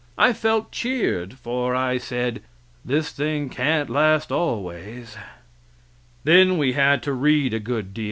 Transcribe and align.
I 0.17 0.33
felt 0.33 0.71
cheered, 0.71 1.35
for 1.35 1.75
I 1.75 1.99
said, 1.99 2.41
"This 2.83 3.11
thing 3.11 3.49
can't 3.49 3.87
last 3.87 4.31
always." 4.31 5.15
Then 6.23 6.57
we 6.57 6.73
had 6.73 7.03
to 7.03 7.13
read 7.13 7.53
a 7.53 7.59
good 7.59 7.93
deal. 7.93 7.99